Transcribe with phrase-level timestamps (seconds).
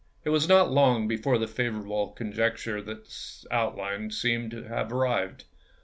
[0.23, 5.43] It was not long before the favorable conjuncture thus outlined seemed to have arrived.